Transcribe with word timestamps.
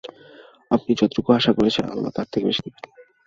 আপনি 0.71 0.91
যতটুকু 0.95 1.29
আশা 1.33 1.51
করছেন, 1.53 1.85
আল্লাহ 1.85 2.11
তার 2.15 2.27
থেকে 2.31 2.45
বেশি 2.45 2.61
দিবেন। 2.65 2.83